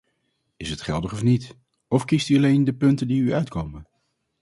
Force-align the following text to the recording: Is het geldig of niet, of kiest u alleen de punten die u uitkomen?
Is 0.57 0.69
het 0.69 0.81
geldig 0.81 1.13
of 1.13 1.23
niet, 1.23 1.55
of 1.87 2.05
kiest 2.05 2.29
u 2.29 2.35
alleen 2.37 2.63
de 2.63 2.73
punten 2.73 3.07
die 3.07 3.21
u 3.21 3.33
uitkomen? 3.33 3.87